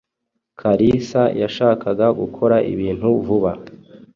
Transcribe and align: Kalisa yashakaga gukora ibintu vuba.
Kalisa 0.59 1.23
yashakaga 1.41 2.05
gukora 2.19 2.55
ibintu 2.73 3.07
vuba. 3.25 3.51